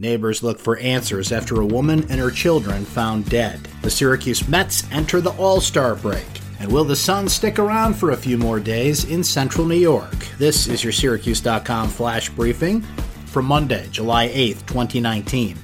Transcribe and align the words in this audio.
Neighbors 0.00 0.44
look 0.44 0.60
for 0.60 0.76
answers 0.76 1.32
after 1.32 1.60
a 1.60 1.66
woman 1.66 2.06
and 2.08 2.20
her 2.20 2.30
children 2.30 2.84
found 2.84 3.28
dead. 3.28 3.66
The 3.82 3.90
Syracuse 3.90 4.46
Mets 4.46 4.88
enter 4.92 5.20
the 5.20 5.32
All 5.32 5.60
Star 5.60 5.96
break. 5.96 6.24
And 6.60 6.70
will 6.70 6.84
the 6.84 6.94
sun 6.94 7.28
stick 7.28 7.58
around 7.58 7.94
for 7.94 8.12
a 8.12 8.16
few 8.16 8.38
more 8.38 8.60
days 8.60 9.06
in 9.06 9.24
central 9.24 9.66
New 9.66 9.74
York? 9.74 10.14
This 10.38 10.68
is 10.68 10.84
your 10.84 10.92
Syracuse.com 10.92 11.88
flash 11.88 12.30
briefing 12.30 12.82
for 13.26 13.42
Monday, 13.42 13.88
July 13.90 14.28
8th, 14.28 14.66
2019. 14.66 15.58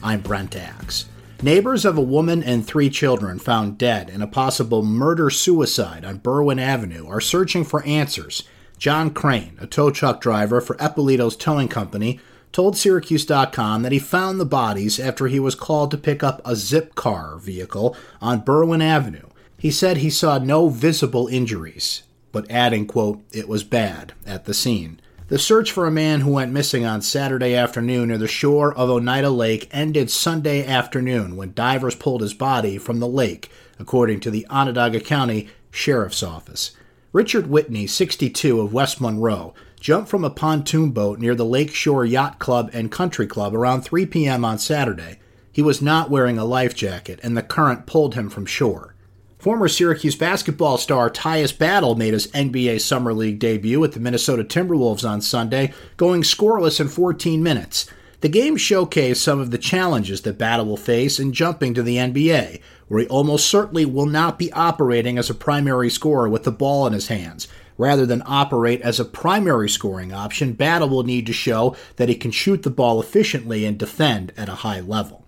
I'm 0.00 0.20
Brent 0.20 0.54
Axe. 0.54 1.06
Neighbors 1.42 1.84
of 1.84 1.98
a 1.98 2.02
woman 2.02 2.44
and 2.44 2.64
three 2.64 2.88
children 2.88 3.40
found 3.40 3.78
dead 3.78 4.10
in 4.10 4.22
a 4.22 4.28
possible 4.28 4.84
murder 4.84 5.28
suicide 5.28 6.04
on 6.04 6.20
Berwyn 6.20 6.60
Avenue 6.60 7.08
are 7.08 7.20
searching 7.20 7.64
for 7.64 7.82
answers. 7.82 8.44
John 8.78 9.10
Crane, 9.10 9.56
a 9.60 9.66
tow 9.66 9.90
truck 9.90 10.20
driver 10.20 10.60
for 10.60 10.76
Eppolito's 10.76 11.36
Towing 11.36 11.66
Company, 11.68 12.20
told 12.52 12.76
Syracuse.com 12.76 13.82
that 13.82 13.92
he 13.92 13.98
found 13.98 14.38
the 14.38 14.44
bodies 14.44 15.00
after 15.00 15.26
he 15.26 15.40
was 15.40 15.54
called 15.54 15.90
to 15.90 15.98
pick 15.98 16.22
up 16.22 16.40
a 16.44 16.52
Zipcar 16.52 17.40
vehicle 17.40 17.96
on 18.20 18.42
Berwyn 18.42 18.82
Avenue. 18.82 19.28
He 19.58 19.70
said 19.70 19.98
he 19.98 20.10
saw 20.10 20.38
no 20.38 20.68
visible 20.68 21.28
injuries, 21.28 22.02
but 22.30 22.50
adding, 22.50 22.86
quote, 22.86 23.22
it 23.32 23.48
was 23.48 23.64
bad 23.64 24.12
at 24.26 24.44
the 24.44 24.54
scene. 24.54 25.00
The 25.28 25.38
search 25.38 25.72
for 25.72 25.86
a 25.86 25.90
man 25.90 26.20
who 26.20 26.32
went 26.32 26.52
missing 26.52 26.84
on 26.84 27.00
Saturday 27.00 27.54
afternoon 27.54 28.08
near 28.08 28.18
the 28.18 28.28
shore 28.28 28.74
of 28.74 28.90
Oneida 28.90 29.30
Lake 29.30 29.66
ended 29.70 30.10
Sunday 30.10 30.66
afternoon 30.66 31.36
when 31.36 31.54
divers 31.54 31.94
pulled 31.94 32.20
his 32.20 32.34
body 32.34 32.76
from 32.76 33.00
the 33.00 33.08
lake, 33.08 33.50
according 33.78 34.20
to 34.20 34.30
the 34.30 34.46
Onondaga 34.50 35.00
County 35.00 35.48
Sheriff's 35.70 36.22
Office. 36.22 36.72
Richard 37.12 37.46
Whitney, 37.46 37.86
62, 37.86 38.60
of 38.60 38.74
West 38.74 39.00
Monroe, 39.00 39.54
jumped 39.82 40.08
from 40.08 40.22
a 40.22 40.30
pontoon 40.30 40.92
boat 40.92 41.18
near 41.18 41.34
the 41.34 41.44
Lakeshore 41.44 42.04
Yacht 42.04 42.38
Club 42.38 42.70
and 42.72 42.92
Country 42.92 43.26
Club 43.26 43.52
around 43.52 43.82
3 43.82 44.06
p.m. 44.06 44.44
on 44.44 44.56
Saturday. 44.56 45.18
He 45.50 45.60
was 45.60 45.82
not 45.82 46.08
wearing 46.08 46.38
a 46.38 46.44
life 46.44 46.72
jacket, 46.72 47.18
and 47.24 47.36
the 47.36 47.42
current 47.42 47.84
pulled 47.84 48.14
him 48.14 48.30
from 48.30 48.46
shore. 48.46 48.94
Former 49.40 49.66
Syracuse 49.66 50.14
basketball 50.14 50.78
star 50.78 51.10
Tyus 51.10 51.58
Battle 51.58 51.96
made 51.96 52.12
his 52.12 52.28
NBA 52.28 52.80
Summer 52.80 53.12
League 53.12 53.40
debut 53.40 53.82
at 53.82 53.90
the 53.90 53.98
Minnesota 53.98 54.44
Timberwolves 54.44 55.06
on 55.06 55.20
Sunday, 55.20 55.74
going 55.96 56.22
scoreless 56.22 56.78
in 56.78 56.86
14 56.86 57.42
minutes. 57.42 57.90
The 58.20 58.28
game 58.28 58.56
showcased 58.56 59.16
some 59.16 59.40
of 59.40 59.50
the 59.50 59.58
challenges 59.58 60.20
that 60.20 60.38
Battle 60.38 60.66
will 60.66 60.76
face 60.76 61.18
in 61.18 61.32
jumping 61.32 61.74
to 61.74 61.82
the 61.82 61.96
NBA, 61.96 62.60
where 62.86 63.00
he 63.00 63.08
almost 63.08 63.48
certainly 63.48 63.84
will 63.84 64.06
not 64.06 64.38
be 64.38 64.52
operating 64.52 65.18
as 65.18 65.28
a 65.28 65.34
primary 65.34 65.90
scorer 65.90 66.28
with 66.28 66.44
the 66.44 66.52
ball 66.52 66.86
in 66.86 66.92
his 66.92 67.08
hands. 67.08 67.48
Rather 67.82 68.06
than 68.06 68.22
operate 68.26 68.80
as 68.82 69.00
a 69.00 69.04
primary 69.04 69.68
scoring 69.68 70.12
option, 70.12 70.52
Battle 70.52 70.88
will 70.88 71.02
need 71.02 71.26
to 71.26 71.32
show 71.32 71.74
that 71.96 72.08
he 72.08 72.14
can 72.14 72.30
shoot 72.30 72.62
the 72.62 72.70
ball 72.70 73.00
efficiently 73.00 73.64
and 73.64 73.76
defend 73.76 74.32
at 74.36 74.48
a 74.48 74.62
high 74.62 74.78
level. 74.78 75.24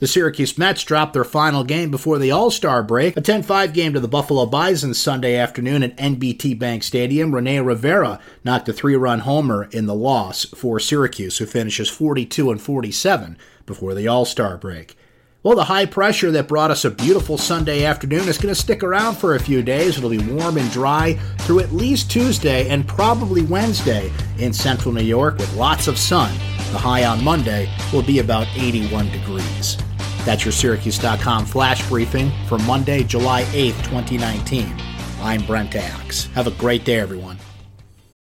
The 0.00 0.08
Syracuse 0.08 0.58
Mets 0.58 0.82
dropped 0.82 1.12
their 1.12 1.22
final 1.22 1.62
game 1.62 1.92
before 1.92 2.18
the 2.18 2.32
All 2.32 2.50
Star 2.50 2.82
break, 2.82 3.16
a 3.16 3.20
10 3.20 3.44
5 3.44 3.72
game 3.72 3.92
to 3.92 4.00
the 4.00 4.08
Buffalo 4.08 4.46
Bisons 4.46 4.98
Sunday 4.98 5.36
afternoon 5.36 5.84
at 5.84 5.96
NBT 5.96 6.58
Bank 6.58 6.82
Stadium. 6.82 7.32
Rene 7.32 7.60
Rivera 7.60 8.18
knocked 8.42 8.68
a 8.68 8.72
three 8.72 8.96
run 8.96 9.20
homer 9.20 9.68
in 9.70 9.86
the 9.86 9.94
loss 9.94 10.44
for 10.44 10.80
Syracuse, 10.80 11.38
who 11.38 11.46
finishes 11.46 11.88
42 11.88 12.50
and 12.50 12.60
47 12.60 13.38
before 13.64 13.94
the 13.94 14.08
All 14.08 14.24
Star 14.24 14.56
break. 14.56 14.98
Well, 15.46 15.54
the 15.54 15.62
high 15.62 15.86
pressure 15.86 16.32
that 16.32 16.48
brought 16.48 16.72
us 16.72 16.84
a 16.84 16.90
beautiful 16.90 17.38
Sunday 17.38 17.84
afternoon 17.84 18.26
is 18.26 18.36
going 18.36 18.52
to 18.52 18.60
stick 18.60 18.82
around 18.82 19.14
for 19.14 19.36
a 19.36 19.38
few 19.38 19.62
days. 19.62 19.96
It'll 19.96 20.10
be 20.10 20.18
warm 20.18 20.58
and 20.58 20.68
dry 20.72 21.12
through 21.42 21.60
at 21.60 21.70
least 21.70 22.10
Tuesday 22.10 22.68
and 22.68 22.84
probably 22.88 23.42
Wednesday 23.42 24.10
in 24.38 24.52
central 24.52 24.92
New 24.92 25.04
York 25.04 25.38
with 25.38 25.54
lots 25.54 25.86
of 25.86 25.98
sun. 25.98 26.32
The 26.72 26.78
high 26.78 27.04
on 27.04 27.22
Monday 27.22 27.72
will 27.92 28.02
be 28.02 28.18
about 28.18 28.48
81 28.56 29.12
degrees. 29.12 29.76
That's 30.24 30.44
your 30.44 30.50
Syracuse.com 30.50 31.46
flash 31.46 31.88
briefing 31.88 32.32
for 32.48 32.58
Monday, 32.58 33.04
July 33.04 33.44
8th, 33.44 33.84
2019. 33.84 34.76
I'm 35.20 35.46
Brent 35.46 35.76
Axe. 35.76 36.26
Have 36.34 36.48
a 36.48 36.58
great 36.58 36.84
day, 36.84 36.98
everyone. 36.98 37.38